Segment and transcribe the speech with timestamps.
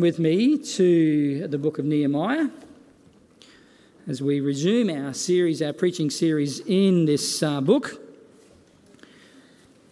[0.00, 2.48] with me to the book of Nehemiah
[4.06, 8.00] as we resume our series, our preaching series in this uh, book.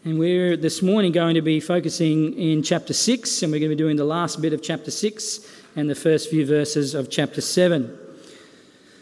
[0.04, 3.77] And we're this morning going to be focusing in chapter 6, and we're going to
[3.77, 5.41] be doing the last bit of chapter 6
[5.77, 7.98] and the first few verses of chapter 7.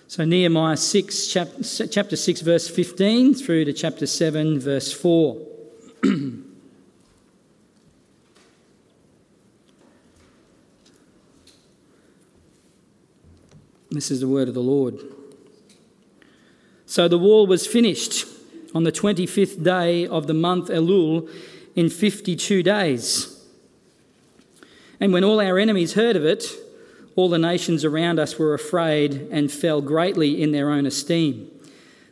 [0.08, 5.46] So, Nehemiah 6, chapter 6, verse 15 through to chapter 7, verse 4.
[13.90, 15.00] This is the word of the Lord.
[16.86, 18.24] So the wall was finished
[18.72, 21.28] on the 25th day of the month Elul
[21.74, 23.44] in 52 days.
[25.00, 26.44] And when all our enemies heard of it,
[27.16, 31.50] all the nations around us were afraid and fell greatly in their own esteem,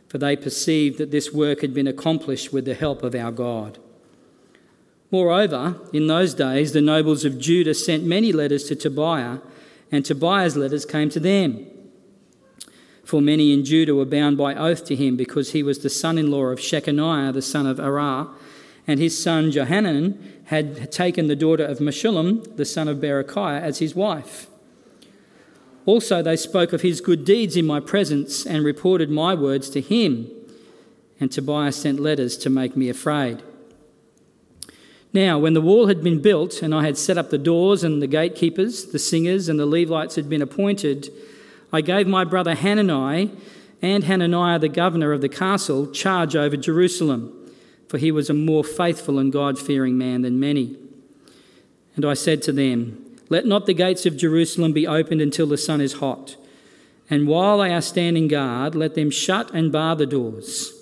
[0.09, 3.77] for they perceived that this work had been accomplished with the help of our God.
[5.11, 9.39] Moreover, in those days, the nobles of Judah sent many letters to Tobiah
[9.91, 11.65] and Tobiah's letters came to them.
[13.09, 16.19] For many in Judah were bound by oath to him because he was the son
[16.19, 18.29] in law of Shechaniah, the son of Arah,
[18.85, 23.79] and his son Johanan had taken the daughter of Meshullam, the son of Berechiah, as
[23.79, 24.45] his wife.
[25.87, 29.81] Also, they spoke of his good deeds in my presence and reported my words to
[29.81, 30.29] him.
[31.19, 33.41] And Tobiah sent letters to make me afraid.
[35.13, 38.03] Now, when the wall had been built, and I had set up the doors, and
[38.03, 41.09] the gatekeepers, the singers, and the Levites had been appointed,
[41.71, 43.31] I gave my brother Hanani
[43.81, 47.33] and Hananiah, the governor of the castle, charge over Jerusalem,
[47.87, 50.75] for he was a more faithful and God fearing man than many.
[51.95, 55.57] And I said to them, Let not the gates of Jerusalem be opened until the
[55.57, 56.35] sun is hot.
[57.09, 60.73] And while they are standing guard, let them shut and bar the doors.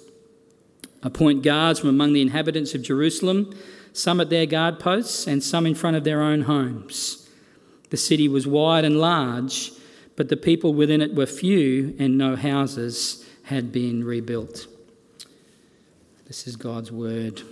[1.03, 3.53] Appoint guards from among the inhabitants of Jerusalem
[3.97, 7.27] some at their guard posts, and some in front of their own homes.
[7.89, 9.71] The city was wide and large,
[10.17, 14.67] but the people within it were few, and no houses had been rebuilt.
[16.25, 17.43] This is God's word.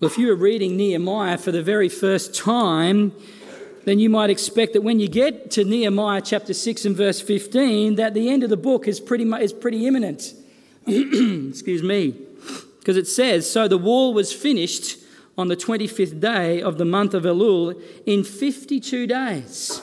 [0.00, 3.12] Well, if you were reading Nehemiah for the very first time,
[3.84, 7.96] then you might expect that when you get to Nehemiah chapter 6 and verse 15,
[7.96, 10.32] that the end of the book is pretty, is pretty imminent.
[10.86, 12.14] Excuse me.
[12.78, 14.98] Because it says, So the wall was finished
[15.38, 19.82] on the 25th day of the month of Elul in 52 days.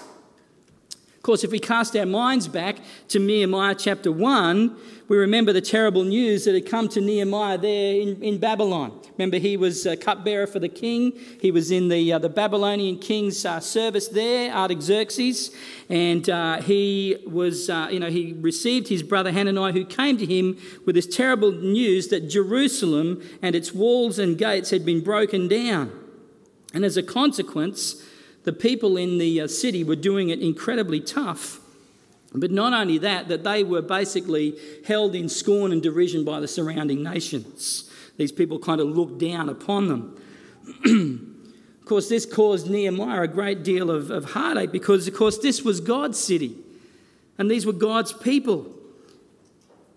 [1.23, 4.75] Of course, if we cast our minds back to Nehemiah chapter 1,
[5.07, 8.99] we remember the terrible news that had come to Nehemiah there in, in Babylon.
[9.17, 11.13] Remember, he was a cupbearer for the king.
[11.39, 15.55] He was in the, uh, the Babylonian king's uh, service there, Artaxerxes,
[15.87, 20.25] and uh, he was, uh, you know, he received his brother Hananiah, who came to
[20.25, 25.47] him with this terrible news that Jerusalem and its walls and gates had been broken
[25.47, 25.89] down.
[26.73, 28.03] And as a consequence,
[28.43, 31.59] the people in the uh, city were doing it incredibly tough
[32.35, 36.47] but not only that, that they were basically held in scorn and derision by the
[36.47, 37.89] surrounding nations.
[38.17, 40.17] These people kind of looked down upon them.
[41.79, 45.61] of course, this caused Nehemiah a great deal of, of heartache because, of course, this
[45.61, 46.55] was God's city
[47.37, 48.71] and these were God's people.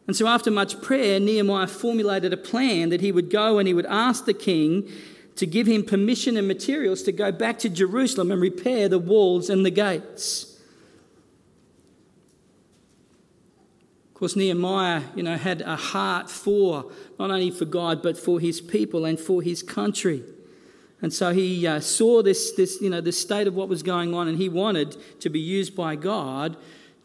[0.07, 3.75] And so, after much prayer, Nehemiah formulated a plan that he would go and he
[3.75, 4.89] would ask the king
[5.37, 9.51] to give him permission and materials to go back to Jerusalem and repair the walls
[9.51, 10.61] and the gates.
[14.09, 18.41] Of course, Nehemiah, you know, had a heart for not only for God but for
[18.41, 20.23] his people and for his country.
[21.03, 24.15] And so he uh, saw this, this, you know, the state of what was going
[24.15, 26.57] on, and he wanted to be used by God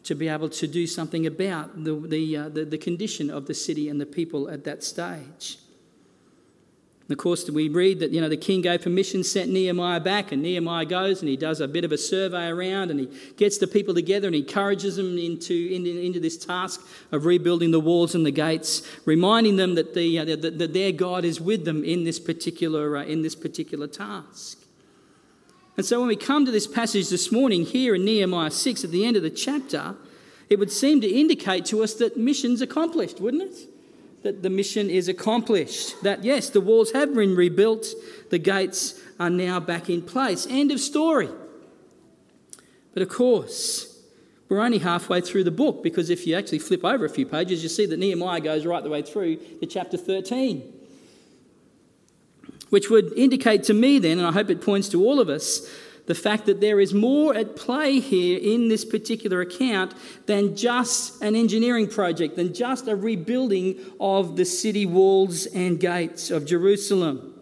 [0.04, 3.54] to be able to do something about the, the, uh, the, the condition of the
[3.54, 5.58] city and the people at that stage.
[7.12, 10.32] And of course, we read that you know the king gave permission, sent Nehemiah back,
[10.32, 13.58] and Nehemiah goes and he does a bit of a survey around, and he gets
[13.58, 16.80] the people together and encourages them into, into, into this task
[17.10, 20.90] of rebuilding the walls and the gates, reminding them that, the, uh, that, that their
[20.90, 24.64] God is with them in this particular uh, in this particular task.
[25.76, 28.90] And so, when we come to this passage this morning here in Nehemiah six, at
[28.90, 29.96] the end of the chapter,
[30.48, 33.71] it would seem to indicate to us that mission's accomplished, wouldn't it?
[34.22, 36.00] That the mission is accomplished.
[36.02, 37.86] That, yes, the walls have been rebuilt,
[38.30, 40.46] the gates are now back in place.
[40.48, 41.28] End of story.
[42.94, 44.00] But of course,
[44.48, 47.62] we're only halfway through the book because if you actually flip over a few pages,
[47.62, 50.62] you see that Nehemiah goes right the way through to chapter 13.
[52.68, 55.68] Which would indicate to me then, and I hope it points to all of us,
[56.12, 59.94] the fact that there is more at play here in this particular account
[60.26, 66.30] than just an engineering project, than just a rebuilding of the city walls and gates
[66.30, 67.32] of Jerusalem.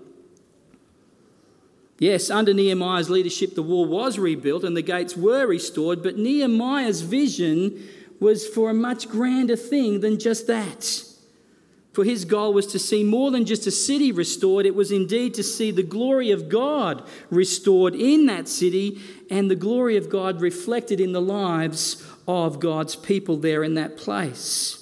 [1.98, 7.00] Yes, under Nehemiah's leadership, the wall was rebuilt and the gates were restored, but Nehemiah's
[7.00, 7.88] vision
[8.20, 11.02] was for a much grander thing than just that.
[11.92, 15.34] For his goal was to see more than just a city restored, it was indeed
[15.34, 20.40] to see the glory of God restored in that city and the glory of God
[20.40, 24.76] reflected in the lives of God's people there in that place.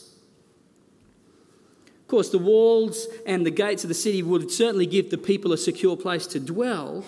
[2.02, 5.52] Of course, the walls and the gates of the city would certainly give the people
[5.52, 7.04] a secure place to dwell,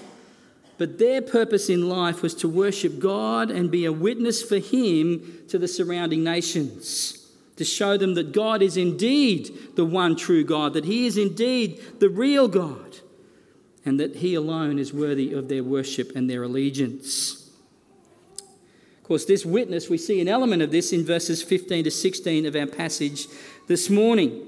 [0.76, 5.42] but their purpose in life was to worship God and be a witness for Him
[5.48, 7.19] to the surrounding nations,
[7.60, 11.78] to show them that God is indeed the one true God, that He is indeed
[11.98, 13.00] the real God,
[13.84, 17.50] and that He alone is worthy of their worship and their allegiance.
[18.38, 22.46] Of course, this witness, we see an element of this in verses 15 to 16
[22.46, 23.26] of our passage
[23.68, 24.40] this morning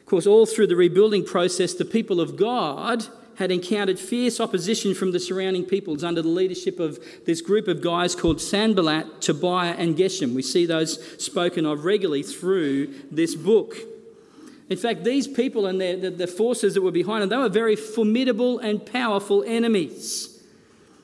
[0.00, 3.06] Of course, all through the rebuilding process, the people of God
[3.36, 7.80] had encountered fierce opposition from the surrounding peoples under the leadership of this group of
[7.80, 10.34] guys called Sanballat, Tobiah, and Geshem.
[10.34, 13.76] We see those spoken of regularly through this book.
[14.68, 17.48] In fact, these people and their, the, the forces that were behind them, they were
[17.48, 20.28] very formidable and powerful enemies.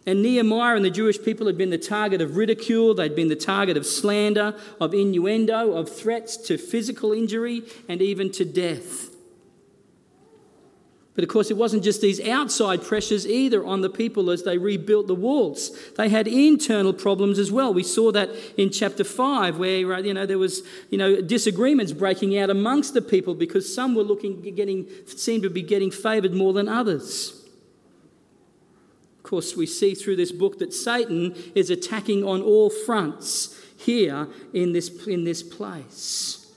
[0.06, 3.36] And Nehemiah and the Jewish people had been the target of ridicule, they'd been the
[3.36, 9.07] target of slander, of innuendo, of threats to physical injury, and even to death.
[11.18, 14.56] But of course, it wasn't just these outside pressures either on the people as they
[14.56, 15.76] rebuilt the walls.
[15.96, 17.74] They had internal problems as well.
[17.74, 21.90] We saw that in chapter 5, where uh, you know, there was you know, disagreements
[21.90, 26.34] breaking out amongst the people because some were looking, getting, seemed to be getting favoured
[26.34, 27.44] more than others.
[29.16, 34.28] Of course, we see through this book that Satan is attacking on all fronts here
[34.54, 36.47] in this, in this place.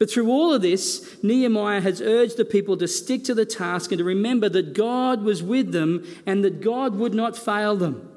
[0.00, 3.92] But through all of this, Nehemiah has urged the people to stick to the task
[3.92, 8.10] and to remember that God was with them and that God would not fail them.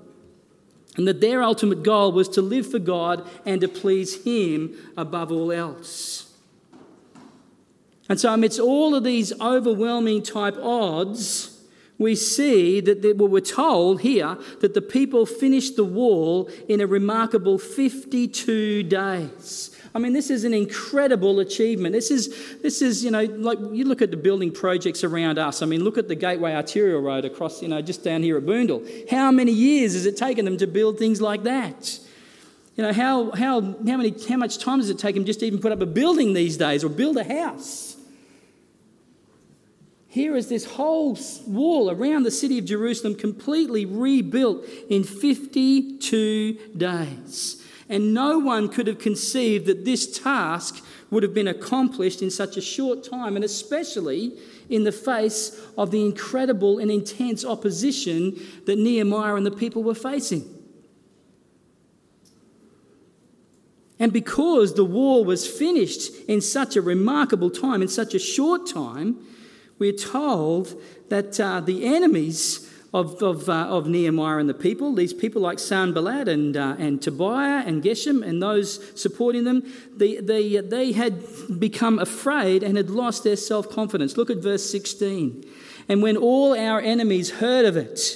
[0.95, 5.29] And that their ultimate goal was to live for God and to please Him above
[5.29, 6.31] all else.
[8.07, 11.61] And so, amidst all of these overwhelming type odds,
[11.97, 16.79] we see that they, well, we're told here that the people finished the wall in
[16.79, 19.72] a remarkable 52 days.
[19.95, 21.93] I mean, this is an incredible achievement.
[21.93, 25.61] This is, this is, you know, like you look at the building projects around us.
[25.61, 28.43] I mean, look at the Gateway Arterial Road across, you know, just down here at
[28.43, 29.09] Boondall.
[29.09, 31.99] How many years has it taken them to build things like that?
[32.75, 35.45] You know, how, how, how, many, how much time does it take them just to
[35.45, 37.95] even put up a building these days or build a house?
[40.07, 41.17] Here is this whole
[41.47, 47.62] wall around the city of Jerusalem completely rebuilt in 52 days.
[47.89, 52.57] And no one could have conceived that this task would have been accomplished in such
[52.57, 54.37] a short time, and especially
[54.69, 59.95] in the face of the incredible and intense opposition that Nehemiah and the people were
[59.95, 60.49] facing.
[63.99, 68.67] And because the war was finished in such a remarkable time, in such a short
[68.67, 69.17] time,
[69.79, 75.13] we're told that uh, the enemies of, of, uh, of Nehemiah and the people, these
[75.13, 79.63] people like Sanballat and, uh, and Tobiah and Geshem and those supporting them,
[79.95, 81.23] they, they, they had
[81.59, 84.15] become afraid and had lost their self confidence.
[84.15, 85.43] Look at verse 16.
[85.89, 88.15] And when all our enemies heard of it,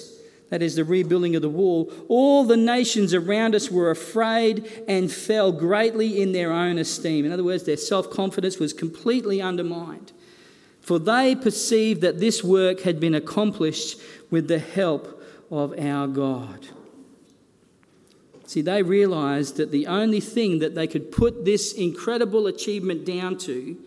[0.50, 5.12] that is the rebuilding of the wall, all the nations around us were afraid and
[5.12, 7.26] fell greatly in their own esteem.
[7.26, 10.12] In other words, their self confidence was completely undermined.
[10.88, 16.68] For they perceived that this work had been accomplished with the help of our God.
[18.46, 23.38] See, they realized that the only thing that they could put this incredible achievement down
[23.40, 23.78] to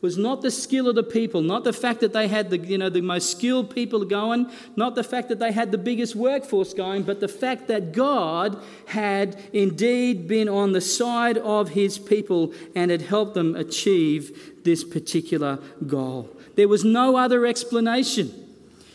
[0.00, 2.78] was not the skill of the people, not the fact that they had the, you
[2.78, 6.72] know, the most skilled people going, not the fact that they had the biggest workforce
[6.72, 12.52] going, but the fact that God had indeed been on the side of his people
[12.76, 16.28] and had helped them achieve this particular goal.
[16.54, 18.47] There was no other explanation.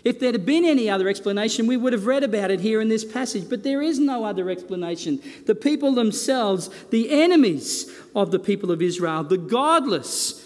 [0.03, 2.89] If there had been any other explanation, we would have read about it here in
[2.89, 5.21] this passage, but there is no other explanation.
[5.45, 10.45] The people themselves, the enemies of the people of Israel, the godless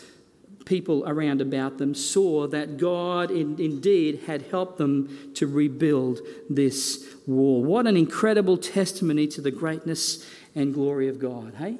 [0.65, 7.05] people around about them, saw that God in, indeed had helped them to rebuild this
[7.25, 7.63] wall.
[7.63, 11.77] What an incredible testimony to the greatness and glory of God, hey?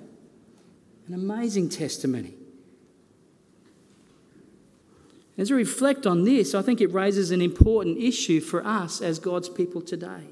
[1.07, 2.37] An amazing testimony.
[5.38, 9.20] As we reflect on this, I think it raises an important issue for us as
[9.20, 10.24] God's people today.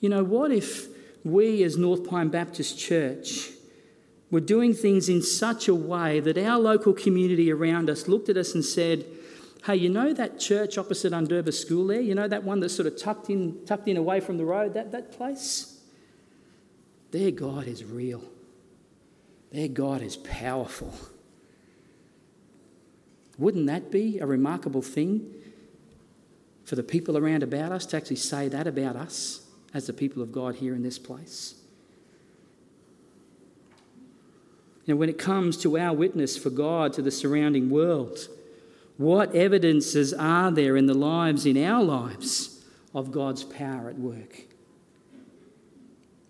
[0.00, 0.88] You know, what if
[1.24, 3.50] we as North Pine Baptist Church
[4.30, 8.36] were doing things in such a way that our local community around us looked at
[8.38, 9.04] us and said,
[9.64, 12.00] Hey, you know that church opposite Undurba School there?
[12.00, 14.74] You know that one that's sort of tucked in, tucked in away from the road?
[14.74, 15.78] That, that place?
[17.12, 18.24] Their God is real.
[19.52, 20.92] Their God is powerful.
[23.38, 25.34] Wouldn't that be a remarkable thing
[26.64, 30.22] for the people around about us to actually say that about us as the people
[30.22, 31.54] of God here in this place?
[34.84, 38.28] You when it comes to our witness for God to the surrounding world,
[38.96, 44.44] what evidences are there in the lives, in our lives, of God's power at work?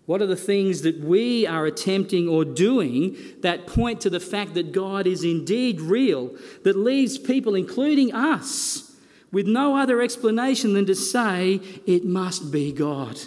[0.05, 4.53] What are the things that we are attempting or doing that point to the fact
[4.55, 8.95] that God is indeed real, that leaves people, including us,
[9.31, 13.17] with no other explanation than to say, it must be God?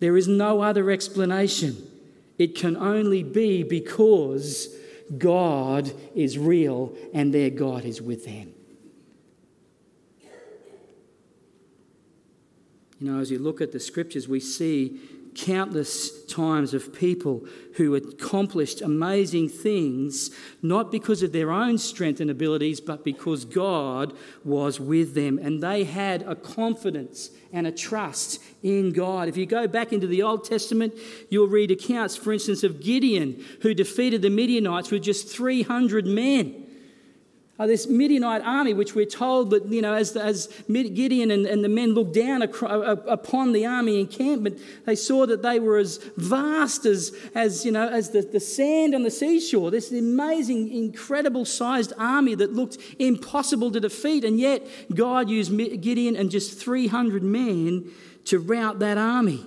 [0.00, 1.76] There is no other explanation.
[2.38, 4.76] It can only be because
[5.16, 8.52] God is real and their God is with them.
[13.00, 14.98] You know, as you look at the scriptures, we see
[15.34, 20.30] countless times of people who accomplished amazing things,
[20.62, 25.38] not because of their own strength and abilities, but because God was with them.
[25.38, 29.28] And they had a confidence and a trust in God.
[29.28, 30.94] If you go back into the Old Testament,
[31.30, 36.67] you'll read accounts, for instance, of Gideon, who defeated the Midianites with just 300 men
[37.58, 41.64] uh, this Midianite army, which we're told that, you know, as, as Gideon and, and
[41.64, 46.86] the men looked down upon the army encampment, they saw that they were as vast
[46.86, 49.72] as, as you know, as the, the sand on the seashore.
[49.72, 54.24] This amazing, incredible sized army that looked impossible to defeat.
[54.24, 57.90] And yet, God used Gideon and just 300 men
[58.26, 59.44] to rout that army.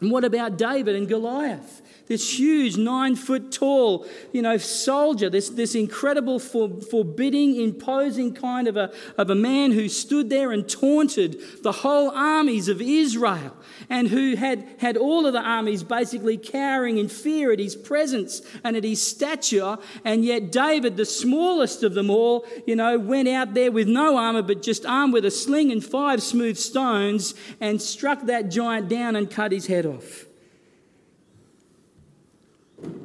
[0.00, 1.82] And what about David and Goliath?
[2.06, 8.68] this huge nine foot tall, you know, soldier, this, this incredible, for, forbidding, imposing kind
[8.68, 13.56] of a, of a man who stood there and taunted the whole armies of Israel
[13.90, 18.42] and who had, had all of the armies basically cowering in fear at his presence
[18.62, 19.76] and at his stature.
[20.04, 24.16] And yet David, the smallest of them all, you know, went out there with no
[24.16, 28.88] armor but just armed with a sling and five smooth stones and struck that giant
[28.88, 30.26] down and cut his head off.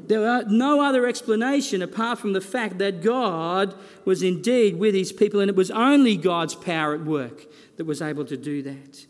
[0.08, 3.74] There are no other explanation apart from the fact that God
[4.04, 7.46] was indeed with his people, and it was only God's power at work
[7.78, 9.06] that was able to do that.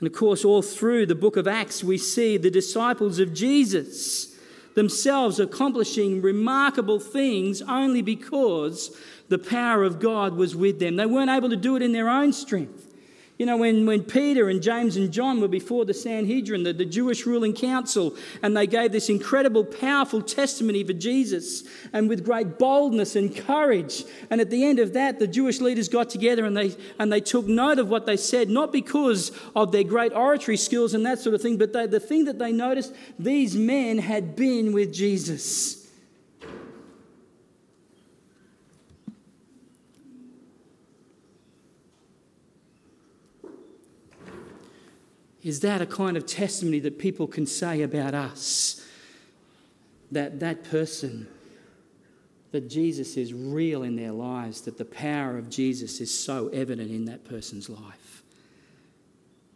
[0.00, 4.34] And of course, all through the book of Acts, we see the disciples of Jesus
[4.74, 8.96] themselves accomplishing remarkable things only because
[9.28, 10.96] the power of God was with them.
[10.96, 12.87] They weren't able to do it in their own strength.
[13.38, 16.84] You know, when, when Peter and James and John were before the Sanhedrin, the, the
[16.84, 22.58] Jewish ruling council, and they gave this incredible, powerful testimony for Jesus, and with great
[22.58, 24.04] boldness and courage.
[24.28, 27.20] And at the end of that, the Jewish leaders got together and they, and they
[27.20, 31.20] took note of what they said, not because of their great oratory skills and that
[31.20, 34.92] sort of thing, but they, the thing that they noticed these men had been with
[34.92, 35.77] Jesus.
[45.48, 48.86] Is that a kind of testimony that people can say about us?
[50.12, 51.26] That that person,
[52.52, 56.90] that Jesus is real in their lives, that the power of Jesus is so evident
[56.90, 58.22] in that person's life.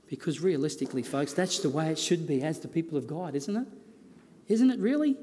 [0.08, 3.54] Because realistically, folks, that's the way it should be as the people of God, isn't
[3.54, 3.68] it?
[4.48, 5.14] Isn't it really?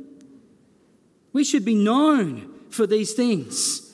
[1.33, 3.88] We should be known for these things.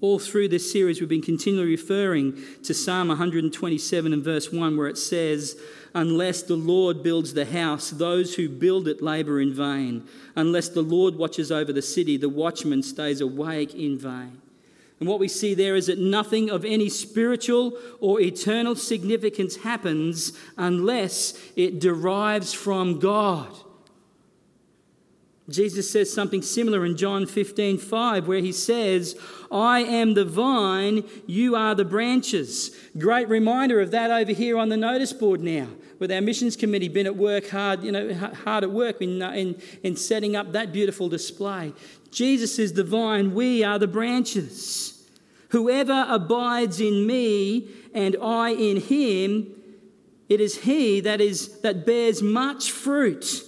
[0.00, 4.88] All through this series, we've been continually referring to Psalm 127 and verse 1, where
[4.88, 5.58] it says,
[5.94, 10.06] Unless the Lord builds the house, those who build it labour in vain.
[10.34, 14.42] Unless the Lord watches over the city, the watchman stays awake in vain.
[14.98, 20.32] And what we see there is that nothing of any spiritual or eternal significance happens
[20.56, 23.54] unless it derives from God.
[25.50, 29.14] Jesus says something similar in John 15 5, where he says,
[29.52, 32.74] I am the vine, you are the branches.
[32.96, 36.88] Great reminder of that over here on the notice board now, with our missions committee
[36.88, 40.72] been at work hard, you know, hard at work in, in, in setting up that
[40.72, 41.74] beautiful display.
[42.10, 45.06] Jesus is the vine, we are the branches.
[45.50, 49.54] Whoever abides in me and I in him,
[50.28, 53.44] it is he that is that bears much fruit.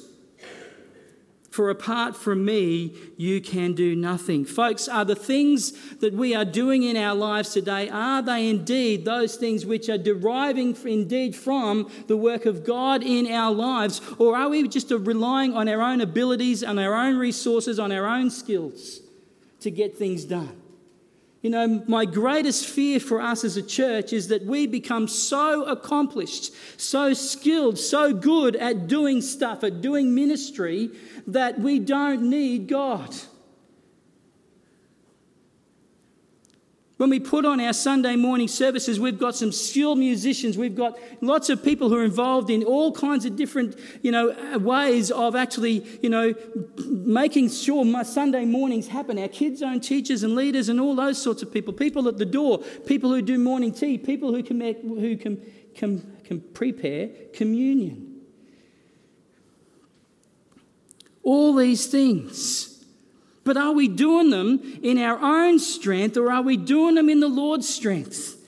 [1.57, 4.45] For apart from me, you can do nothing.
[4.45, 9.07] Folks, are the things that we are doing in our lives today, are they indeed
[9.07, 14.03] those things which are deriving indeed from the work of God in our lives?
[14.19, 18.07] Or are we just relying on our own abilities, on our own resources, on our
[18.07, 19.01] own skills?
[19.61, 20.66] to get things done.
[21.47, 25.62] You know, my greatest fear for us as a church is that we become so
[25.62, 30.91] accomplished, so skilled, so good at doing stuff, at doing ministry,
[31.29, 33.15] that we don't need God.
[36.97, 40.57] When we put on our Sunday morning services, we've got some skilled musicians.
[40.57, 44.31] We've got lots of people who are involved in all kinds of different, you know,
[44.31, 46.35] uh, ways of actually, you know,
[46.79, 49.19] making sure my Sunday mornings happen.
[49.19, 51.75] Our kids' own teachers and leaders and all those sorts of people.
[51.75, 55.45] People at the door, people who do morning tea, people who can, make, who can,
[55.75, 58.23] can, can prepare communion.
[61.23, 62.75] All these things
[63.47, 67.21] but are we doing them in our own strength or are we doing them in
[67.21, 68.45] the Lord's strength?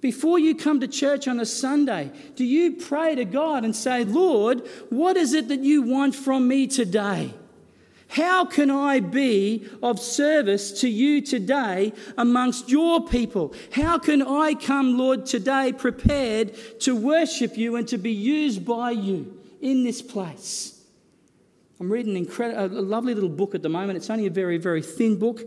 [0.00, 4.04] Before you come to church on a Sunday, do you pray to God and say,
[4.04, 7.34] Lord, what is it that you want from me today?
[8.08, 13.54] How can I be of service to you today amongst your people?
[13.72, 18.92] How can I come, Lord, today prepared to worship you and to be used by
[18.92, 20.73] you in this place?
[21.84, 23.98] I'm reading a lovely little book at the moment.
[23.98, 25.42] It's only a very, very thin book,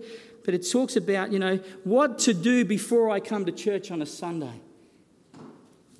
[0.46, 4.04] but it talks about, you know, what to do before I come to church on
[4.04, 4.62] a Sunday.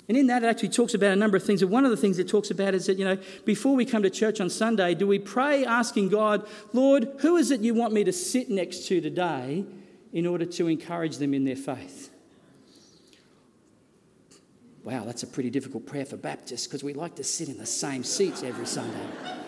[0.06, 1.60] And in that, it actually talks about a number of things.
[1.60, 4.04] And one of the things it talks about is that, you know, before we come
[4.04, 7.92] to church on Sunday, do we pray asking God, Lord, who is it you want
[7.92, 9.64] me to sit next to today
[10.12, 12.10] in order to encourage them in their faith?
[14.84, 17.66] Wow, that's a pretty difficult prayer for Baptists because we like to sit in the
[17.66, 19.47] same seats every Sunday.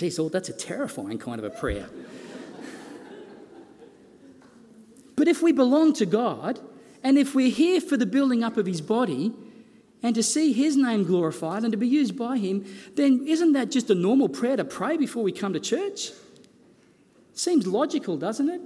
[0.00, 1.90] Geez, oh, that's a terrifying kind of a prayer.
[5.14, 6.58] but if we belong to God,
[7.02, 9.30] and if we're here for the building up of His body,
[10.02, 12.64] and to see His name glorified and to be used by Him,
[12.94, 16.12] then isn't that just a normal prayer to pray before we come to church?
[17.34, 18.62] Seems logical, doesn't it?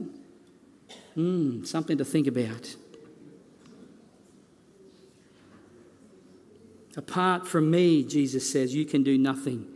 [1.15, 2.77] Hmm, something to think about.
[6.97, 9.74] Apart from me, Jesus says, you can do nothing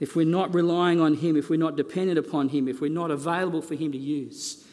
[0.00, 3.10] if we're not relying on Him, if we're not dependent upon Him, if we're not
[3.10, 4.64] available for Him to use,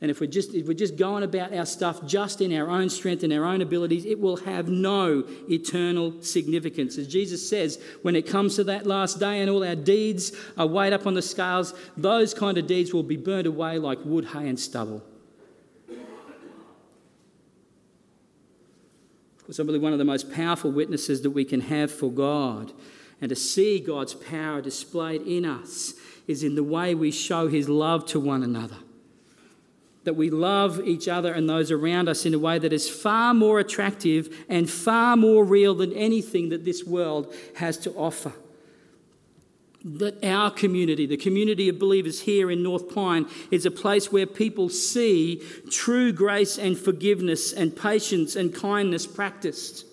[0.00, 2.90] and if we're just if we're just going about our stuff just in our own
[2.90, 6.98] strength and our own abilities, it will have no eternal significance.
[6.98, 10.66] As Jesus says, when it comes to that last day and all our deeds are
[10.66, 14.26] weighed up on the scales, those kind of deeds will be burned away like wood,
[14.26, 15.02] hay, and stubble.
[19.38, 22.10] Of course, I believe one of the most powerful witnesses that we can have for
[22.10, 22.72] God
[23.24, 25.94] and to see God's power displayed in us
[26.26, 28.76] is in the way we show His love to one another.
[30.02, 33.32] That we love each other and those around us in a way that is far
[33.32, 38.34] more attractive and far more real than anything that this world has to offer.
[39.82, 44.26] That our community, the community of believers here in North Pine, is a place where
[44.26, 49.86] people see true grace and forgiveness and patience and kindness practiced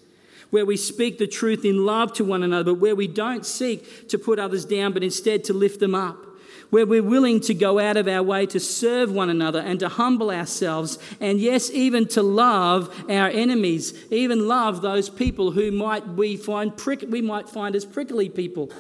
[0.50, 4.10] where we speak the truth in love to one another, but where we don't seek
[4.10, 6.26] to put others down, but instead to lift them up.
[6.70, 9.90] Where we're willing to go out of our way to serve one another and to
[9.90, 16.08] humble ourselves, and yes, even to love our enemies, even love those people who might
[16.08, 18.72] we find prick, we might find as prickly people.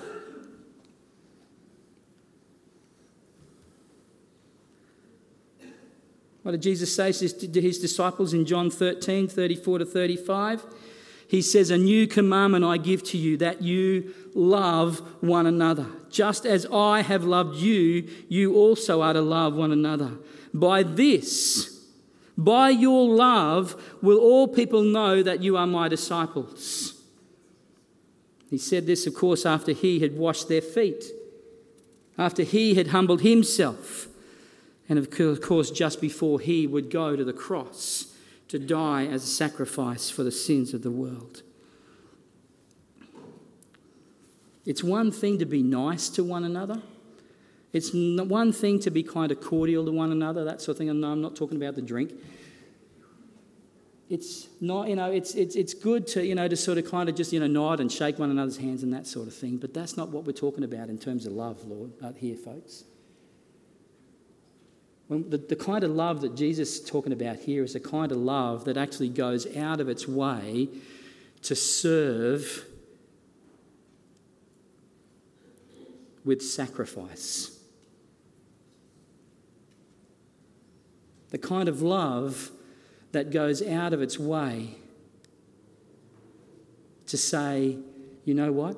[6.44, 10.66] What did Jesus say to his disciples in John 13, 34 to 35?
[11.32, 15.86] He says, A new commandment I give to you, that you love one another.
[16.10, 20.12] Just as I have loved you, you also are to love one another.
[20.54, 21.86] By this,
[22.38, 27.02] by your love, will all people know that you are my disciples.
[28.50, 31.06] He said this, of course, after he had washed their feet,
[32.18, 34.10] after he had humbled himself,
[34.90, 38.11] and of course, just before he would go to the cross
[38.52, 41.42] to die as a sacrifice for the sins of the world.
[44.66, 46.82] It's one thing to be nice to one another.
[47.72, 50.90] It's one thing to be kind of cordial to one another, that sort of thing.
[50.90, 52.12] And I'm not talking about the drink.
[54.10, 57.08] It's not, you know, it's, it's, it's good to, you know, to sort of kind
[57.08, 59.56] of just, you know, nod and shake one another's hands and that sort of thing.
[59.56, 62.84] But that's not what we're talking about in terms of love, Lord, uh, here, folks.
[65.12, 68.18] The, the kind of love that Jesus is talking about here is a kind of
[68.18, 70.70] love that actually goes out of its way
[71.42, 72.64] to serve
[76.24, 77.60] with sacrifice.
[81.32, 82.50] The kind of love
[83.12, 84.76] that goes out of its way
[87.08, 87.78] to say,
[88.24, 88.78] you know what?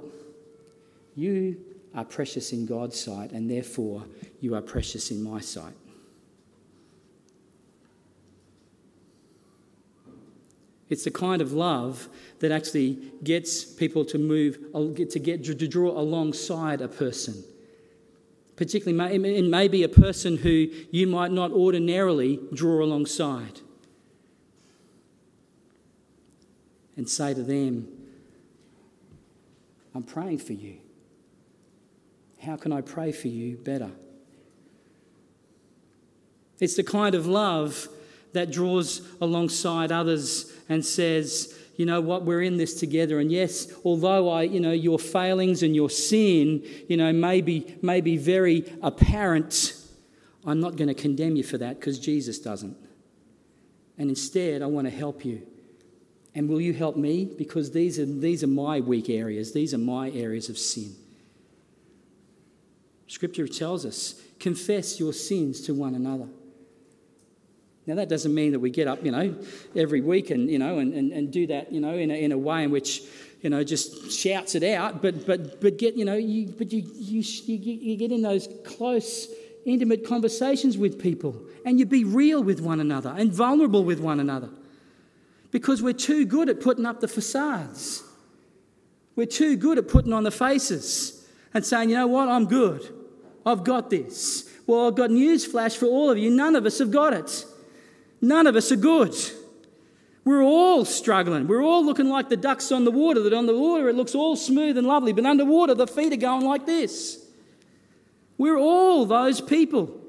[1.15, 4.06] You are precious in God's sight, and therefore
[4.41, 5.76] you are precious in my sight.
[10.93, 15.89] It's the kind of love that actually gets people to move, to get to draw
[15.89, 17.43] alongside a person.
[18.58, 23.62] Particularly, it may be a person who you might not ordinarily draw alongside.
[26.95, 27.88] And say to them,
[29.95, 30.75] I'm praying for you.
[32.39, 33.89] How can I pray for you better?
[36.60, 37.88] It's the kind of love
[38.34, 43.19] that draws alongside others and says, you know what, we're in this together.
[43.19, 47.76] And yes, although I, you know, your failings and your sin, you know, may be,
[47.82, 49.76] may be very apparent,
[50.45, 52.78] I'm not going to condemn you for that because Jesus doesn't.
[53.97, 55.41] And instead, I want to help you.
[56.36, 57.26] And will you help me?
[57.26, 60.95] Because these are, these are my weak areas, these are my areas of sin.
[63.08, 66.28] Scripture tells us confess your sins to one another.
[67.86, 69.36] Now, that doesn't mean that we get up, you know,
[69.76, 72.32] every week and, you know, and, and, and do that, you know, in a, in
[72.32, 73.02] a way in which,
[73.41, 76.84] you know, just shouts it out, but, but, but get, you know, you, but you,
[76.96, 79.28] you, you, you get in those close,
[79.65, 84.22] intimate conversations with people and you be real with one another and vulnerable with one
[84.22, 84.50] another
[85.52, 88.02] because we're too good at putting up the facades.
[89.15, 92.91] We're too good at putting on the faces and saying, you know what, I'm good.
[93.46, 94.50] I've got this.
[94.65, 96.30] Well, I've got news flash for all of you.
[96.30, 97.46] None of us have got it.
[98.24, 99.14] None of us are good.
[100.24, 101.46] We're all struggling.
[101.46, 104.16] We're all looking like the ducks on the water, that on the water it looks
[104.16, 107.22] all smooth and lovely, but underwater the feet are going like this.
[108.38, 110.00] We're all those people.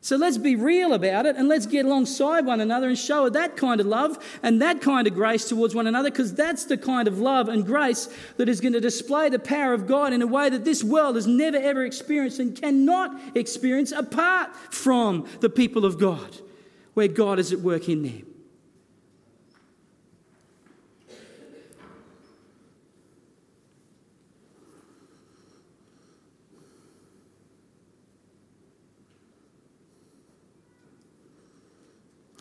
[0.00, 3.56] So let's be real about it and let's get alongside one another and show that
[3.56, 7.08] kind of love and that kind of grace towards one another because that's the kind
[7.08, 10.26] of love and grace that is going to display the power of God in a
[10.26, 15.84] way that this world has never ever experienced and cannot experience apart from the people
[15.84, 16.38] of God
[16.94, 18.26] where God is at work in them.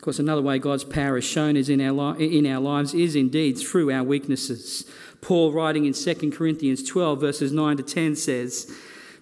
[0.03, 2.93] Of course, another way God's power is shown is in our, li- in our lives
[2.93, 4.83] is indeed through our weaknesses.
[5.21, 8.69] Paul, writing in 2 Corinthians 12, verses 9 to 10, says,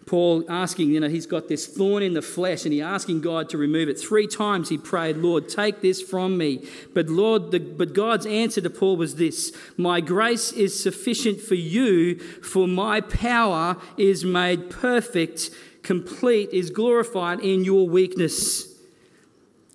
[0.06, 3.50] Paul asking, you know, he's got this thorn in the flesh and he's asking God
[3.50, 4.00] to remove it.
[4.00, 6.68] Three times he prayed, Lord, take this from me.
[6.94, 11.56] But Lord, the, but God's answer to Paul was this My grace is sufficient for
[11.56, 15.52] you, for my power is made perfect,
[15.84, 18.71] complete, is glorified in your weakness.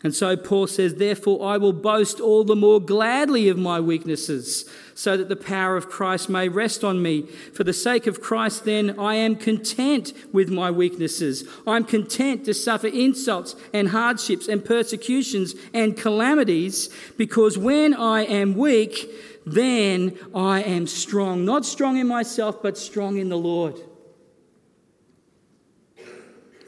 [0.02, 4.68] And so Paul says, Therefore, I will boast all the more gladly of my weaknesses,
[4.94, 7.22] so that the power of Christ may rest on me.
[7.54, 11.48] For the sake of Christ, then, I am content with my weaknesses.
[11.66, 18.54] I'm content to suffer insults and hardships and persecutions and calamities, because when I am
[18.54, 19.10] weak,
[19.46, 21.44] then I am strong.
[21.46, 23.80] Not strong in myself, but strong in the Lord.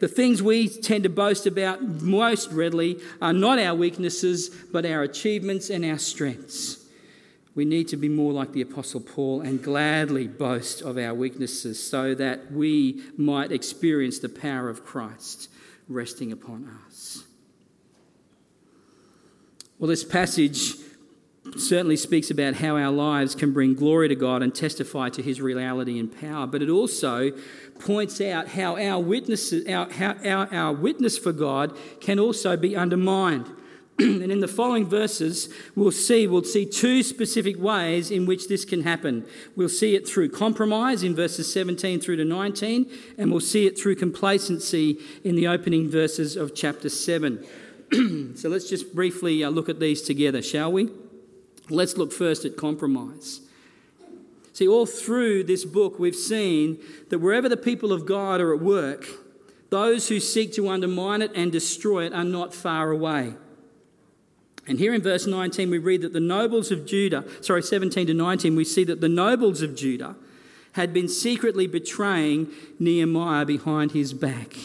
[0.00, 5.02] The things we tend to boast about most readily are not our weaknesses, but our
[5.02, 6.84] achievements and our strengths.
[7.54, 11.84] We need to be more like the Apostle Paul and gladly boast of our weaknesses
[11.84, 15.50] so that we might experience the power of Christ
[15.88, 17.24] resting upon us.
[19.78, 20.74] Well, this passage
[21.56, 25.40] certainly speaks about how our lives can bring glory to God and testify to his
[25.40, 27.32] reality and power, but it also
[27.78, 32.76] points out how our, witnesses, our, how our, our witness for God can also be
[32.76, 33.46] undermined.
[33.98, 38.64] and in the following verses, we'll see, we'll see two specific ways in which this
[38.64, 39.26] can happen.
[39.56, 43.76] We'll see it through compromise in verses 17 through to 19, and we'll see it
[43.76, 47.44] through complacency in the opening verses of chapter 7.
[48.36, 50.90] so let's just briefly uh, look at these together, shall we?
[51.70, 53.40] Let's look first at compromise.
[54.52, 56.78] See, all through this book, we've seen
[57.10, 59.06] that wherever the people of God are at work,
[59.70, 63.34] those who seek to undermine it and destroy it are not far away.
[64.66, 68.14] And here in verse 19, we read that the nobles of Judah, sorry, 17 to
[68.14, 70.16] 19, we see that the nobles of Judah
[70.72, 74.56] had been secretly betraying Nehemiah behind his back.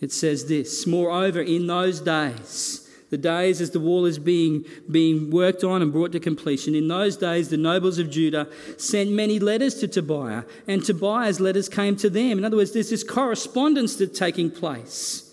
[0.00, 2.81] It says this Moreover, in those days,
[3.12, 6.74] the days as the wall is being, being worked on and brought to completion.
[6.74, 8.48] In those days, the nobles of Judah
[8.78, 12.38] sent many letters to Tobiah, and Tobiah's letters came to them.
[12.38, 15.30] In other words, there's this correspondence that's taking place.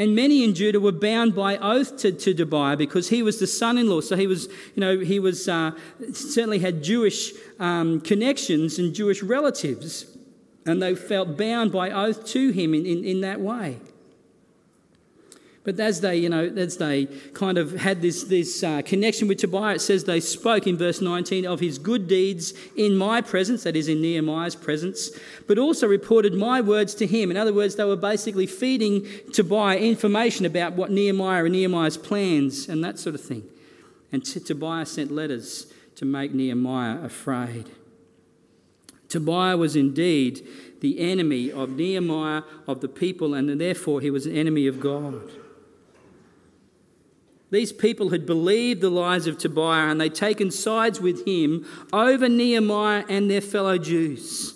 [0.00, 3.46] And many in Judah were bound by oath to, to Tobiah because he was the
[3.46, 4.00] son-in-law.
[4.00, 5.70] So he was, you know, he was uh,
[6.12, 10.06] certainly had Jewish um, connections and Jewish relatives,
[10.66, 13.78] and they felt bound by oath to him in, in, in that way.
[15.68, 17.04] But as they, you know, as they
[17.34, 21.02] kind of had this, this uh, connection with Tobiah, it says they spoke in verse
[21.02, 25.10] 19 of his good deeds in my presence, that is in Nehemiah's presence,
[25.46, 27.30] but also reported my words to him.
[27.30, 32.66] In other words, they were basically feeding Tobiah information about what Nehemiah and Nehemiah's plans
[32.66, 33.42] and that sort of thing.
[34.10, 37.66] And Tobiah sent letters to make Nehemiah afraid.
[39.10, 40.48] Tobiah was indeed
[40.80, 45.30] the enemy of Nehemiah, of the people, and therefore he was an enemy of God.
[47.50, 52.28] These people had believed the lies of Tobiah and they'd taken sides with him over
[52.28, 54.54] Nehemiah and their fellow Jews.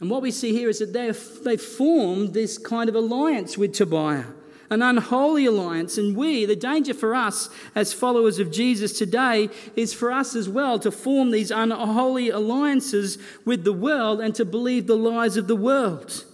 [0.00, 3.74] And what we see here is that they they formed this kind of alliance with
[3.74, 4.26] Tobiah,
[4.70, 5.98] an unholy alliance.
[5.98, 10.48] And we, the danger for us as followers of Jesus today is for us as
[10.48, 15.48] well to form these unholy alliances with the world and to believe the lies of
[15.48, 16.24] the world.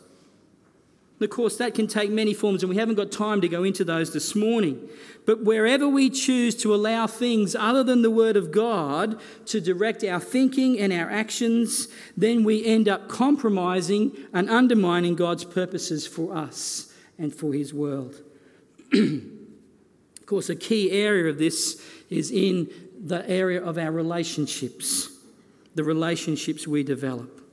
[1.24, 3.82] Of course, that can take many forms, and we haven't got time to go into
[3.82, 4.90] those this morning.
[5.24, 10.04] But wherever we choose to allow things other than the Word of God to direct
[10.04, 16.36] our thinking and our actions, then we end up compromising and undermining God's purposes for
[16.36, 18.16] us and for His world.
[18.92, 19.22] of
[20.26, 22.70] course, a key area of this is in
[23.02, 25.08] the area of our relationships,
[25.74, 27.43] the relationships we develop.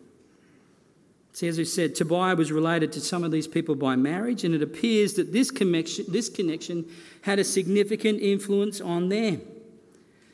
[1.33, 4.53] See, as we said, Tobiah was related to some of these people by marriage, and
[4.53, 6.85] it appears that this connection, this connection
[7.21, 9.41] had a significant influence on them.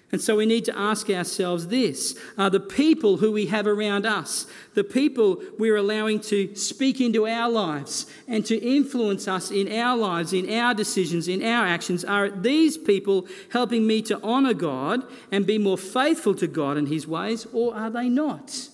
[0.10, 4.06] And so we need to ask ourselves this are the people who we have around
[4.06, 9.70] us, the people we're allowing to speak into our lives and to influence us in
[9.72, 14.54] our lives, in our decisions, in our actions, are these people helping me to honour
[14.54, 18.70] God and be more faithful to God and His ways, or are they not?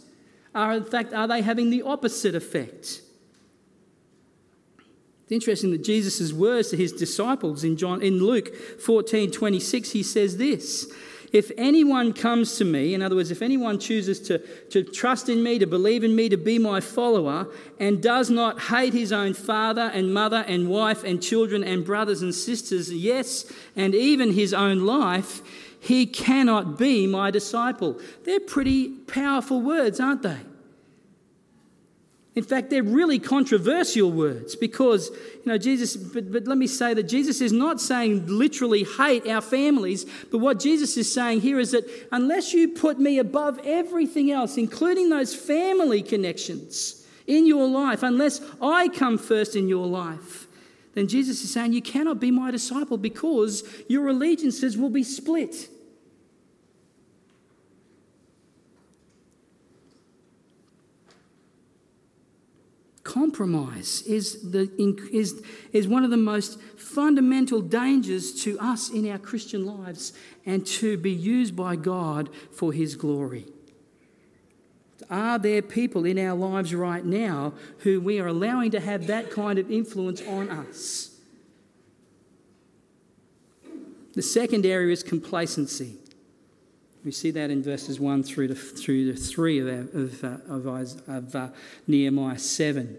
[0.56, 3.02] Are, in fact, are they having the opposite effect?
[5.24, 10.04] It's interesting that Jesus' words to his disciples in, John, in Luke 14 26, he
[10.04, 10.92] says this
[11.32, 14.40] If anyone comes to me, in other words, if anyone chooses to,
[14.72, 17.48] to trust in me, to believe in me, to be my follower,
[17.80, 22.22] and does not hate his own father and mother and wife and children and brothers
[22.22, 25.42] and sisters, yes, and even his own life,
[25.84, 28.00] he cannot be my disciple.
[28.24, 30.38] They're pretty powerful words, aren't they?
[32.36, 36.94] In fact, they're really controversial words because, you know, Jesus, but, but let me say
[36.94, 41.60] that Jesus is not saying literally hate our families, but what Jesus is saying here
[41.60, 47.68] is that unless you put me above everything else, including those family connections in your
[47.68, 50.48] life, unless I come first in your life,
[50.94, 55.70] then Jesus is saying you cannot be my disciple because your allegiances will be split.
[63.04, 64.72] Compromise is, the,
[65.12, 70.14] is, is one of the most fundamental dangers to us in our Christian lives
[70.46, 73.46] and to be used by God for His glory.
[75.10, 79.32] Are there people in our lives right now who we are allowing to have that
[79.32, 81.10] kind of influence on us?
[84.14, 85.98] The second area is complacency.
[87.04, 90.38] We see that in verses 1 through to, through to 3 of, our, of, uh,
[90.48, 90.66] of,
[91.08, 91.50] of uh,
[91.88, 92.98] Nehemiah 7.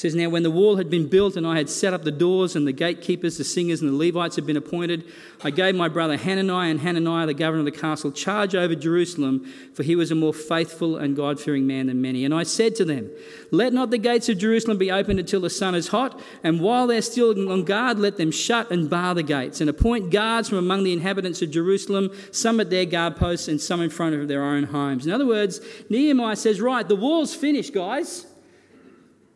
[0.00, 2.56] Says, Now when the wall had been built and I had set up the doors
[2.56, 5.04] and the gatekeepers, the singers, and the Levites had been appointed,
[5.44, 9.44] I gave my brother Hananiah and Hananiah, the governor of the castle, charge over Jerusalem,
[9.74, 12.24] for he was a more faithful and God fearing man than many.
[12.24, 13.10] And I said to them,
[13.50, 16.86] Let not the gates of Jerusalem be opened until the sun is hot, and while
[16.86, 20.56] they're still on guard, let them shut and bar the gates, and appoint guards from
[20.56, 24.28] among the inhabitants of Jerusalem, some at their guard posts and some in front of
[24.28, 25.04] their own homes.
[25.04, 25.60] In other words,
[25.90, 28.24] Nehemiah says, Right, the wall's finished, guys.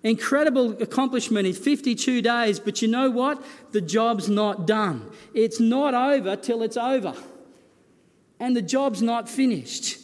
[0.04, 3.42] Incredible accomplishment in 52 days, but you know what?
[3.72, 5.10] The job's not done.
[5.32, 7.14] It's not over till it's over.
[8.38, 9.98] And the job's not finished.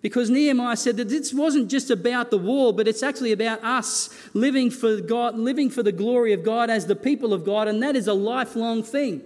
[0.00, 4.08] Because Nehemiah said that this wasn't just about the wall, but it's actually about us
[4.32, 7.82] living for God, living for the glory of God as the people of God, and
[7.82, 9.20] that is a lifelong thing.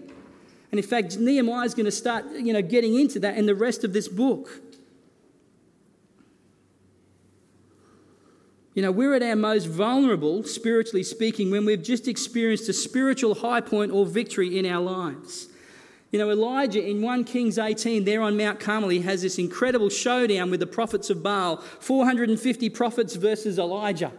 [0.73, 3.55] And in fact, Nehemiah is going to start, you know, getting into that in the
[3.55, 4.61] rest of this book.
[8.77, 13.37] You know, we're at our most vulnerable, spiritually speaking, when we've just experienced a spiritual
[13.37, 15.49] high point or victory in our lives.
[16.13, 19.89] You know, Elijah in 1 Kings 18, there on Mount Carmel, he has this incredible
[19.89, 24.13] showdown with the prophets of Baal 450 prophets versus Elijah.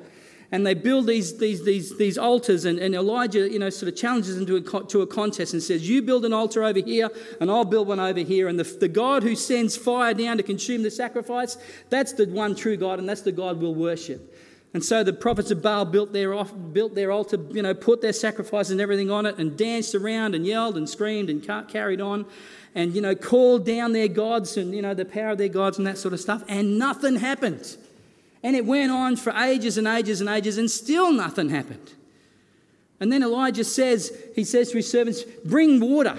[0.51, 3.95] and they build these, these, these, these altars, and, and Elijah, you know, sort of
[3.95, 7.11] challenges them to a, to a contest and says, You build an altar over here,
[7.39, 8.47] and I'll build one over here.
[8.47, 11.57] And the, the God who sends fire down to consume the sacrifice,
[11.91, 14.33] that's the one true God, and that's the God we'll worship.
[14.77, 17.99] And so the prophets of Baal built their, off, built their altar, you know, put
[17.99, 21.99] their sacrifices and everything on it, and danced around and yelled and screamed and carried
[21.99, 22.27] on,
[22.75, 25.79] and, you know, called down their gods and, you know, the power of their gods
[25.79, 27.75] and that sort of stuff, and nothing happened.
[28.43, 31.95] And it went on for ages and ages and ages, and still nothing happened.
[32.99, 36.15] And then Elijah says, he says to his servants, Bring water.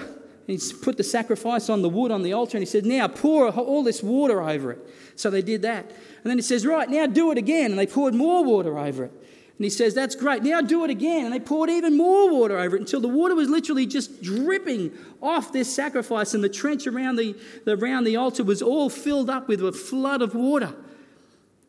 [0.49, 3.49] He's put the sacrifice on the wood on the altar, and he said, Now pour
[3.49, 4.89] all this water over it.
[5.15, 5.85] So they did that.
[5.85, 7.71] And then he says, Right, now do it again.
[7.71, 9.11] And they poured more water over it.
[9.11, 10.41] And he says, That's great.
[10.41, 11.25] Now do it again.
[11.25, 14.91] And they poured even more water over it until the water was literally just dripping
[15.21, 16.33] off this sacrifice.
[16.33, 17.35] And the trench around the,
[17.67, 20.73] around the altar was all filled up with a flood of water.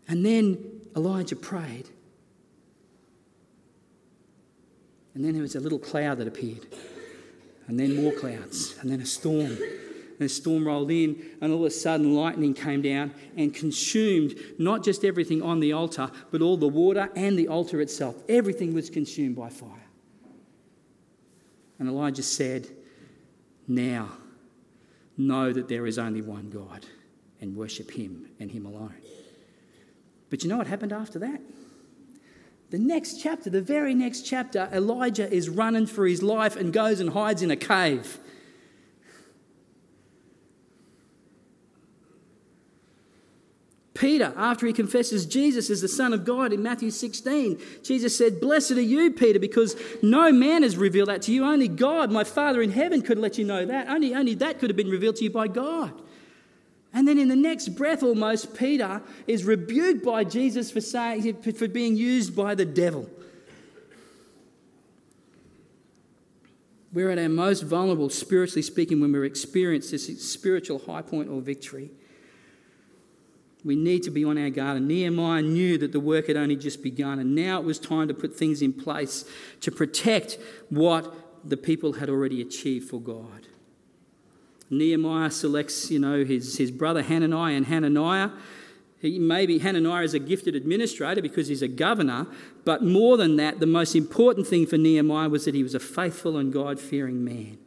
[0.08, 1.88] And then Elijah prayed.
[5.14, 6.66] And then there was a little cloud that appeared.
[7.70, 8.74] And then more clouds.
[8.80, 9.46] And then a storm.
[9.56, 14.34] And a storm rolled in, and all of a sudden, lightning came down and consumed
[14.58, 18.16] not just everything on the altar, but all the water and the altar itself.
[18.28, 19.86] Everything was consumed by fire.
[21.78, 22.66] And Elijah said,
[23.68, 24.08] Now
[25.16, 26.84] know that there is only one God,
[27.40, 28.96] and worship him and him alone.
[30.28, 31.40] But you know what happened after that?
[32.70, 37.00] The next chapter, the very next chapter, Elijah is running for his life and goes
[37.00, 38.18] and hides in a cave.
[43.92, 48.40] Peter, after he confesses Jesus as the Son of God in Matthew 16, Jesus said,
[48.40, 51.44] Blessed are you, Peter, because no man has revealed that to you.
[51.44, 53.88] Only God, my Father in heaven, could let you know that.
[53.90, 55.92] Only, only that could have been revealed to you by God.
[56.92, 61.68] And then in the next breath, almost, Peter is rebuked by Jesus for, saying, for
[61.68, 63.08] being used by the devil.
[66.92, 71.40] We're at our most vulnerable, spiritually speaking, when we experience this spiritual high point or
[71.40, 71.90] victory.
[73.64, 74.78] We need to be on our guard.
[74.78, 78.08] And Nehemiah knew that the work had only just begun, and now it was time
[78.08, 79.24] to put things in place
[79.60, 80.38] to protect
[80.70, 81.14] what
[81.48, 83.46] the people had already achieved for God.
[84.70, 88.30] Nehemiah selects, you know, his, his brother Hanani and Hananiah.
[89.00, 92.26] He, maybe Hananiah is a gifted administrator because he's a governor,
[92.64, 95.80] but more than that, the most important thing for Nehemiah was that he was a
[95.80, 97.58] faithful and God fearing man.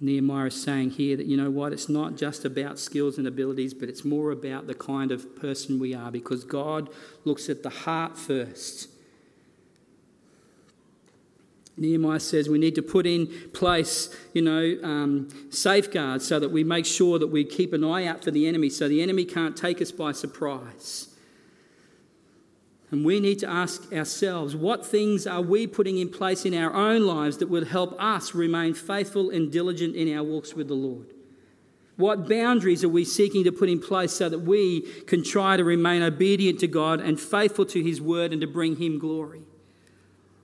[0.00, 3.72] Nehemiah is saying here that, you know what, it's not just about skills and abilities,
[3.72, 6.90] but it's more about the kind of person we are because God
[7.24, 8.88] looks at the heart first.
[11.76, 16.62] Nehemiah says we need to put in place, you know, um, safeguards so that we
[16.62, 19.56] make sure that we keep an eye out for the enemy so the enemy can't
[19.56, 21.08] take us by surprise.
[22.90, 26.72] And we need to ask ourselves what things are we putting in place in our
[26.72, 30.74] own lives that would help us remain faithful and diligent in our walks with the
[30.74, 31.12] Lord?
[31.96, 35.64] What boundaries are we seeking to put in place so that we can try to
[35.64, 39.42] remain obedient to God and faithful to His word and to bring Him glory?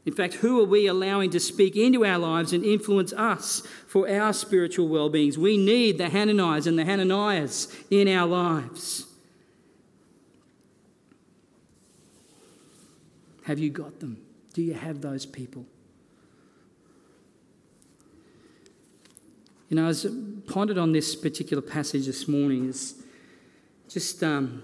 [0.07, 4.09] In fact, who are we allowing to speak into our lives and influence us for
[4.09, 5.37] our spiritual well beings?
[5.37, 9.07] We need the Hananis and the Hananiahs in our lives.
[13.45, 14.23] Have you got them?
[14.55, 15.67] Do you have those people?
[19.69, 20.11] You know, as I
[20.47, 22.95] pondered on this particular passage this morning, is
[23.89, 24.63] just um,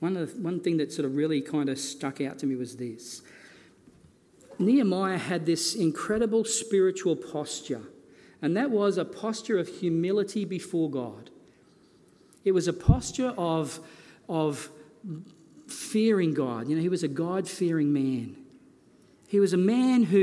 [0.00, 2.76] one, the, one thing that sort of really kind of stuck out to me was
[2.76, 3.22] this
[4.58, 7.82] Nehemiah had this incredible spiritual posture,
[8.40, 11.30] and that was a posture of humility before God.
[12.44, 13.80] It was a posture of,
[14.28, 14.68] of
[15.68, 16.68] fearing God.
[16.68, 18.36] You know, he was a God fearing man.
[19.28, 20.18] He was a man who,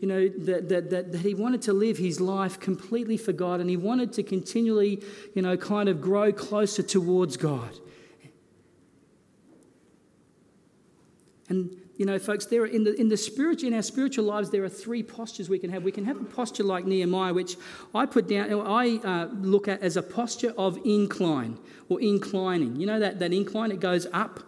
[0.00, 3.60] you know, that, that, that, that, he wanted to live his life completely for God
[3.60, 5.00] and he wanted to continually,
[5.32, 7.78] you know, kind of grow closer towards God.
[11.48, 14.50] And you know, folks, there are in the in the spirit in our spiritual lives
[14.50, 15.82] there are three postures we can have.
[15.82, 17.56] We can have a posture like Nehemiah, which
[17.92, 22.76] I put down, I uh, look at as a posture of incline or inclining.
[22.76, 24.38] You know that that incline it goes up.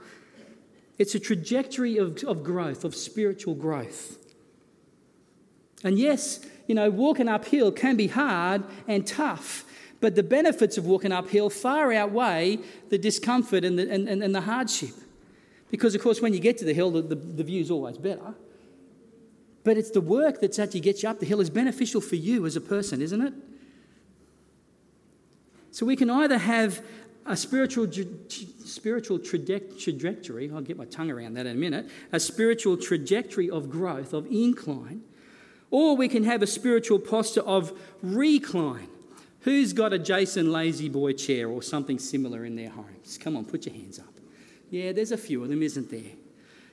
[0.96, 4.16] It's a trajectory of, of growth, of spiritual growth.
[5.82, 9.64] And yes, you know, walking uphill can be hard and tough,
[10.00, 12.58] but the benefits of walking uphill far outweigh
[12.90, 14.94] the discomfort and the, and, and, and the hardship.
[15.70, 17.96] Because, of course, when you get to the hill, the, the, the view is always
[17.96, 18.34] better.
[19.62, 22.46] But it's the work that's actually gets you up the hill is beneficial for you
[22.46, 23.34] as a person, isn't it?
[25.70, 26.82] So we can either have
[27.26, 27.86] a spiritual,
[28.28, 33.70] spiritual trajectory, I'll get my tongue around that in a minute, a spiritual trajectory of
[33.70, 35.02] growth, of incline,
[35.70, 38.88] or we can have a spiritual posture of recline.
[39.42, 43.16] Who's got a Jason La-Z-Boy chair or something similar in their homes?
[43.18, 44.09] Come on, put your hands up.
[44.70, 46.12] Yeah, there's a few of them, isn't there?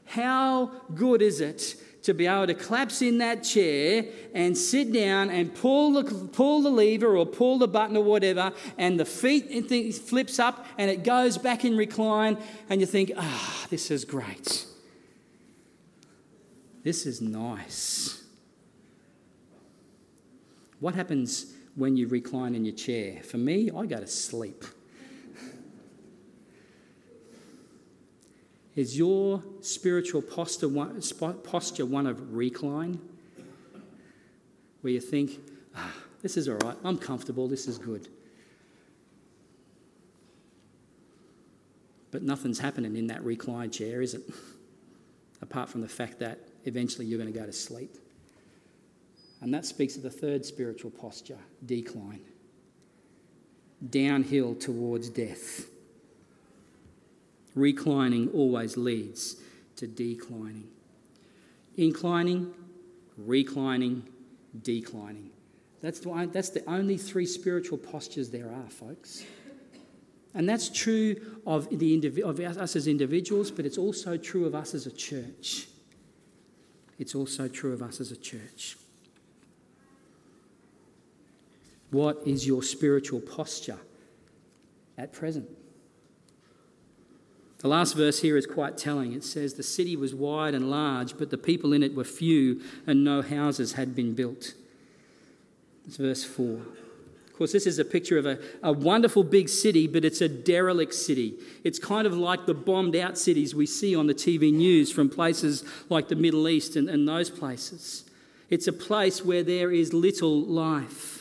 [0.06, 5.30] How good is it to be able to collapse in that chair and sit down
[5.30, 9.52] and pull the, pull the lever or pull the button or whatever, and the feet
[9.96, 12.38] flips up and it goes back in recline,
[12.70, 14.66] and you think, ah, oh, this is great.
[16.84, 18.24] This is nice.
[20.80, 23.22] What happens when you recline in your chair?
[23.24, 24.64] For me, I go to sleep.
[28.78, 31.02] Is your spiritual posture one,
[31.44, 33.02] posture one of recline?
[34.82, 35.40] Where you think,
[35.76, 38.08] ah, this is all right, I'm comfortable, this is good.
[42.12, 44.22] But nothing's happening in that recline chair, is it?
[45.42, 47.98] Apart from the fact that eventually you're going to go to sleep.
[49.42, 52.22] And that speaks of the third spiritual posture decline,
[53.90, 55.66] downhill towards death.
[57.58, 59.38] Reclining always leads
[59.78, 60.68] to declining.
[61.76, 62.54] Inclining,
[63.18, 64.08] reclining,
[64.62, 65.32] declining.
[65.82, 69.24] That's the, that's the only three spiritual postures there are, folks.
[70.36, 71.16] And that's true
[71.48, 75.68] of, the, of us as individuals, but it's also true of us as a church.
[77.00, 78.78] It's also true of us as a church.
[81.90, 83.80] What is your spiritual posture
[84.96, 85.50] at present?
[87.60, 89.14] The last verse here is quite telling.
[89.14, 92.62] It says, The city was wide and large, but the people in it were few,
[92.86, 94.54] and no houses had been built.
[95.88, 96.60] It's verse 4.
[97.38, 100.28] Of course, this is a picture of a, a wonderful big city, but it's a
[100.28, 101.36] derelict city.
[101.64, 105.10] It's kind of like the bombed out cities we see on the TV news from
[105.10, 108.10] places like the Middle East and, and those places.
[108.50, 111.17] It's a place where there is little life.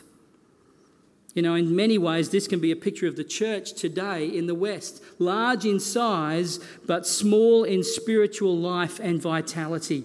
[1.36, 4.46] You know, in many ways, this can be a picture of the church today in
[4.46, 10.04] the West large in size, but small in spiritual life and vitality.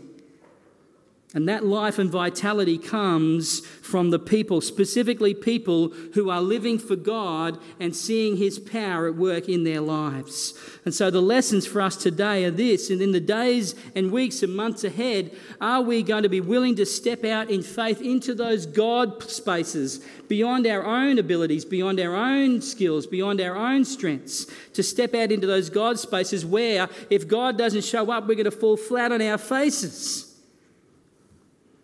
[1.34, 6.98] And that life and vitality comes from the people, specifically people who are living for
[6.98, 10.54] God and seeing His power at work in their lives.
[10.84, 12.90] And so the lessons for us today are this.
[12.90, 16.76] And in the days and weeks and months ahead, are we going to be willing
[16.76, 22.14] to step out in faith into those God spaces beyond our own abilities, beyond our
[22.14, 27.26] own skills, beyond our own strengths, to step out into those God spaces where if
[27.26, 30.31] God doesn't show up, we're going to fall flat on our faces?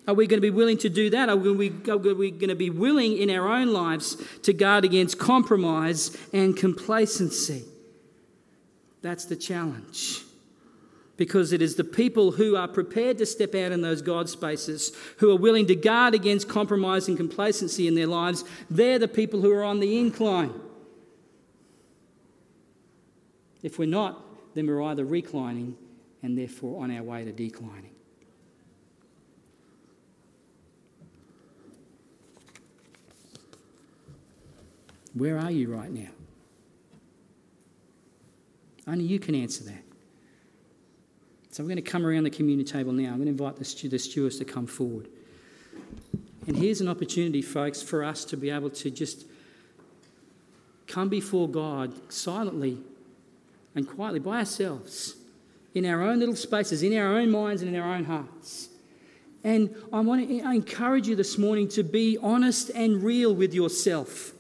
[0.08, 1.28] Are we going to be willing to do that?
[1.28, 6.56] Are we, going to be willing in our own lives to guard against compromise and
[6.56, 7.66] complacency?
[9.02, 10.22] That's the challenge.
[11.18, 14.94] Because it is the people who are prepared to step out in those God spaces,
[15.18, 19.42] who are willing to guard against compromise and complacency in their lives, they're the people
[19.42, 20.54] who are on the incline.
[23.62, 24.24] If we're not,
[24.56, 25.76] then we're either reclining
[26.24, 27.97] and therefore on our way to declining.
[35.14, 36.10] Where are you right now?
[38.88, 39.84] Only you can answer that.
[41.52, 43.10] So we're going to come around the communion table now.
[43.10, 45.08] I'm going to invite the, the stewards to come forward.
[46.46, 49.26] And here's an opportunity, folks, for us to be able to just
[50.88, 52.78] come before God silently
[53.76, 55.16] and quietly by ourselves
[55.74, 58.70] in our own little spaces, in our own minds and in our own hearts.
[59.44, 64.34] And I want to encourage you this morning to be honest and real with yourself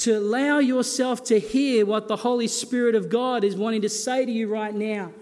[0.00, 4.24] to allow yourself to hear what the Holy Spirit of God is wanting to say
[4.24, 5.12] to you right now.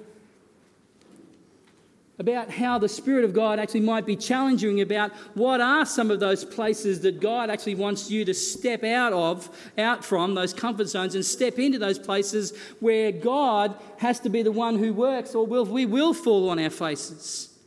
[2.20, 6.20] About how the Spirit of God actually might be challenging about what are some of
[6.20, 9.48] those places that God actually wants you to step out of,
[9.78, 14.42] out from, those comfort zones, and step into those places where God has to be
[14.42, 17.57] the one who works, or we will fall on our faces.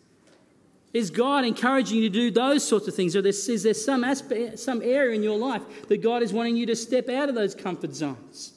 [0.93, 3.15] Is God encouraging you to do those sorts of things?
[3.15, 6.65] Or is there some, aspect, some area in your life that God is wanting you
[6.65, 8.53] to step out of those comfort zones?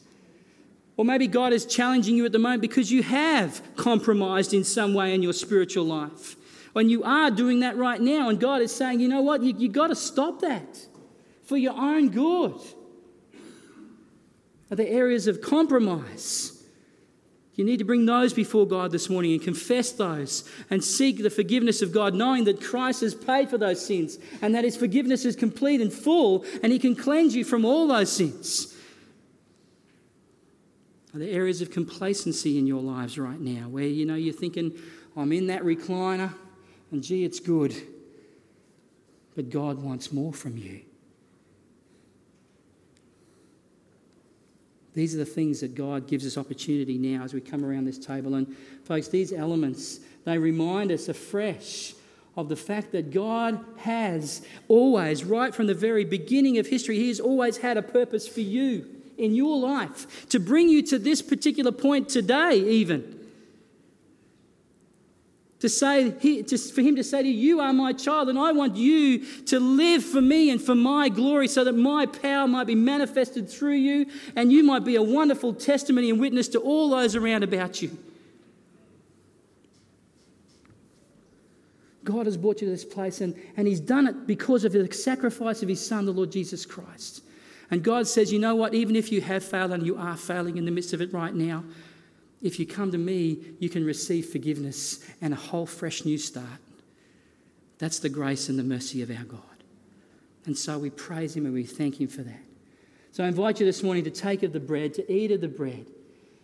[0.96, 4.94] Or maybe God is challenging you at the moment because you have compromised in some
[4.94, 6.36] way in your spiritual life.
[6.72, 9.54] When you are doing that right now, and God is saying, you know what, you,
[9.56, 10.86] you've got to stop that
[11.44, 12.60] for your own good.
[14.70, 16.53] Are there areas of compromise?
[17.54, 21.30] You need to bring those before God this morning and confess those and seek the
[21.30, 25.24] forgiveness of God, knowing that Christ has paid for those sins and that His forgiveness
[25.24, 28.74] is complete and full and He can cleanse you from all those sins.
[31.14, 34.72] Are there areas of complacency in your lives right now where you know you're thinking,
[35.16, 36.34] I'm in that recliner
[36.90, 37.74] and gee, it's good.
[39.36, 40.80] But God wants more from you.
[44.94, 47.98] These are the things that God gives us opportunity now as we come around this
[47.98, 48.34] table.
[48.34, 51.94] And, folks, these elements, they remind us afresh
[52.36, 57.08] of the fact that God has always, right from the very beginning of history, He
[57.08, 58.86] has always had a purpose for you
[59.18, 63.23] in your life to bring you to this particular point today, even
[65.64, 68.76] to say, for him to say to you, You are my child, and I want
[68.76, 72.74] you to live for me and for my glory so that my power might be
[72.74, 74.04] manifested through you
[74.36, 77.96] and you might be a wonderful testimony and witness to all those around about you.
[82.04, 84.92] God has brought you to this place, and, and He's done it because of the
[84.92, 87.22] sacrifice of His Son, the Lord Jesus Christ.
[87.70, 88.74] And God says, You know what?
[88.74, 91.34] Even if you have failed and you are failing in the midst of it right
[91.34, 91.64] now,
[92.44, 96.60] if you come to me, you can receive forgiveness and a whole fresh new start.
[97.78, 99.40] That's the grace and the mercy of our God.
[100.44, 102.42] And so we praise Him and we thank Him for that.
[103.12, 105.48] So I invite you this morning to take of the bread, to eat of the
[105.48, 105.86] bread,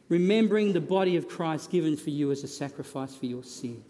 [0.08, 3.84] remembering the body of Christ given for you as a sacrifice for your sin.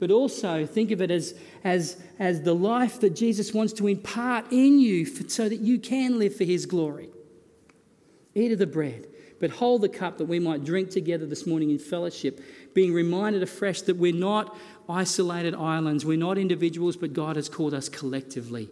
[0.00, 1.32] But also think of it as,
[1.62, 5.78] as, as the life that Jesus wants to impart in you for, so that you
[5.78, 7.10] can live for His glory.
[8.34, 9.06] Eat of the bread
[9.42, 12.40] but hold the cup that we might drink together this morning in fellowship,
[12.74, 14.56] being reminded afresh that we're not
[14.88, 18.70] isolated islands, we're not individuals, but God has called us collectively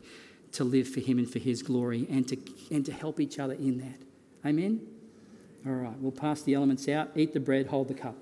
[0.52, 2.38] to live for Him and for His glory and to,
[2.70, 4.48] and to help each other in that.
[4.48, 4.80] Amen?
[5.66, 8.14] All right, we'll pass the elements out, eat the bread, hold the cup.